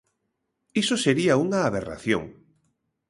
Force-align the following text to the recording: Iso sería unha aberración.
Iso 0.81 0.95
sería 1.05 1.41
unha 1.45 1.59
aberración. 1.63 2.23